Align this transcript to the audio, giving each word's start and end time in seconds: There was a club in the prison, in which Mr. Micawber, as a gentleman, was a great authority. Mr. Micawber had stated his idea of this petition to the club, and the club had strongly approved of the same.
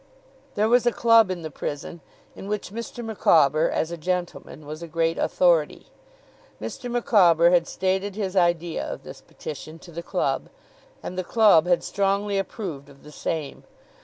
There 0.55 0.67
was 0.67 0.87
a 0.87 0.91
club 0.91 1.29
in 1.29 1.43
the 1.43 1.51
prison, 1.51 2.01
in 2.35 2.47
which 2.47 2.71
Mr. 2.71 3.05
Micawber, 3.05 3.69
as 3.69 3.91
a 3.91 3.97
gentleman, 3.97 4.65
was 4.65 4.81
a 4.81 4.87
great 4.87 5.19
authority. 5.19 5.91
Mr. 6.59 6.89
Micawber 6.89 7.51
had 7.51 7.67
stated 7.67 8.15
his 8.15 8.35
idea 8.35 8.83
of 8.83 9.03
this 9.03 9.21
petition 9.21 9.77
to 9.77 9.91
the 9.91 10.01
club, 10.01 10.49
and 11.03 11.19
the 11.19 11.23
club 11.23 11.67
had 11.67 11.83
strongly 11.83 12.39
approved 12.39 12.89
of 12.89 13.03
the 13.03 13.11
same. 13.11 13.63